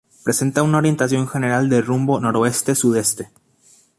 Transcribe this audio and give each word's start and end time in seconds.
Presenta 0.23 0.63
una 0.63 0.79
orientación 0.79 1.27
general 1.27 1.69
de 1.69 1.79
rumbo 1.83 2.19
noroeste-sudeste. 2.19 3.29